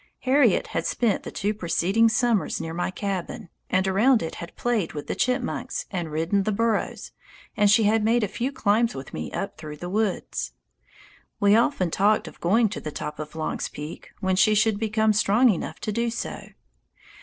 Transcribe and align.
Harriet 0.21 0.65
had 0.73 0.87
spent 0.87 1.21
the 1.21 1.29
two 1.29 1.53
preceding 1.53 2.09
summers 2.09 2.59
near 2.59 2.73
my 2.73 2.89
cabin, 2.89 3.49
and 3.69 3.87
around 3.87 4.23
it 4.23 4.33
had 4.41 4.55
played 4.55 4.93
with 4.93 5.05
the 5.05 5.13
chipmunks 5.13 5.85
and 5.91 6.11
ridden 6.11 6.41
the 6.41 6.51
burros, 6.51 7.11
and 7.55 7.69
she 7.69 7.83
had 7.83 8.03
made 8.03 8.23
a 8.23 8.27
few 8.27 8.51
climbs 8.51 8.95
with 8.95 9.13
me 9.13 9.31
up 9.31 9.59
through 9.59 9.77
the 9.77 9.91
woods. 9.91 10.53
We 11.39 11.55
often 11.55 11.91
talked 11.91 12.27
of 12.27 12.39
going 12.41 12.67
to 12.69 12.81
the 12.81 12.89
top 12.89 13.19
of 13.19 13.35
Long's 13.35 13.69
Peak 13.69 14.09
when 14.21 14.35
she 14.35 14.55
should 14.55 14.79
become 14.79 15.13
strong 15.13 15.49
enough 15.51 15.79
to 15.81 15.91
do 15.91 16.09
so. 16.09 16.45